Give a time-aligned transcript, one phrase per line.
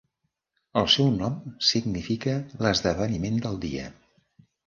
[0.79, 1.35] El seu nom
[1.71, 3.87] significa "l'esdeveniment del dia".